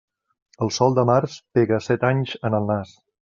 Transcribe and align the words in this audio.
El 0.65 0.71
sol 0.77 0.95
de 0.99 1.03
març 1.11 1.35
pega 1.59 1.81
set 1.91 2.07
anys 2.13 2.33
en 2.51 2.57
el 2.61 2.67
nas. 2.73 2.95